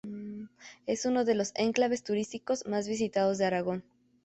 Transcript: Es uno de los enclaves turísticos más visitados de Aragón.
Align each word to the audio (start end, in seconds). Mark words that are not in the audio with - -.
Es 0.87 1.05
uno 1.05 1.25
de 1.25 1.35
los 1.35 1.51
enclaves 1.53 2.03
turísticos 2.03 2.65
más 2.65 2.87
visitados 2.87 3.37
de 3.37 3.45
Aragón. 3.45 3.83